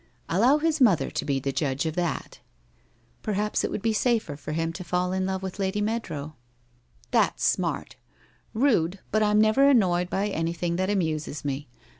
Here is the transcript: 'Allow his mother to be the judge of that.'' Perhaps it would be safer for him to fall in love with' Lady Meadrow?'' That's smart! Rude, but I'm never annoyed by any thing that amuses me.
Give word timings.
'Allow 0.29 0.57
his 0.57 0.81
mother 0.81 1.11
to 1.11 1.25
be 1.25 1.39
the 1.39 1.51
judge 1.51 1.85
of 1.85 1.93
that.'' 1.93 2.39
Perhaps 3.21 3.63
it 3.63 3.69
would 3.69 3.83
be 3.83 3.93
safer 3.93 4.35
for 4.35 4.51
him 4.53 4.73
to 4.73 4.83
fall 4.83 5.11
in 5.13 5.27
love 5.27 5.43
with' 5.43 5.59
Lady 5.59 5.79
Meadrow?'' 5.79 6.33
That's 7.11 7.43
smart! 7.43 7.97
Rude, 8.55 8.97
but 9.11 9.21
I'm 9.21 9.39
never 9.39 9.69
annoyed 9.69 10.09
by 10.09 10.29
any 10.29 10.53
thing 10.53 10.77
that 10.77 10.89
amuses 10.89 11.45
me. 11.45 11.67